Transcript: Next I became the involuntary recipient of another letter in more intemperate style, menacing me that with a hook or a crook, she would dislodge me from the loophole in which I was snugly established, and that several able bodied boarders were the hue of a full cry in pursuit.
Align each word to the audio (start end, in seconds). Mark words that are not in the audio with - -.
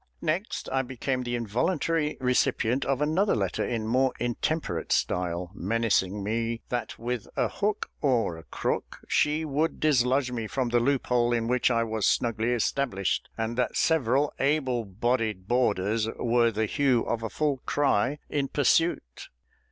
Next 0.23 0.67
I 0.71 0.81
became 0.81 1.21
the 1.21 1.35
involuntary 1.35 2.17
recipient 2.19 2.85
of 2.85 3.03
another 3.03 3.35
letter 3.35 3.63
in 3.63 3.85
more 3.85 4.13
intemperate 4.19 4.91
style, 4.91 5.51
menacing 5.53 6.23
me 6.23 6.63
that 6.69 6.97
with 6.97 7.27
a 7.35 7.47
hook 7.47 7.91
or 8.01 8.35
a 8.35 8.43
crook, 8.45 9.01
she 9.07 9.45
would 9.45 9.79
dislodge 9.79 10.31
me 10.31 10.47
from 10.47 10.69
the 10.69 10.79
loophole 10.79 11.31
in 11.33 11.47
which 11.47 11.69
I 11.69 11.83
was 11.83 12.07
snugly 12.07 12.49
established, 12.49 13.29
and 13.37 13.55
that 13.59 13.77
several 13.77 14.33
able 14.39 14.85
bodied 14.85 15.47
boarders 15.47 16.09
were 16.17 16.49
the 16.49 16.65
hue 16.65 17.01
of 17.03 17.21
a 17.21 17.29
full 17.29 17.57
cry 17.67 18.17
in 18.27 18.47
pursuit. 18.47 19.29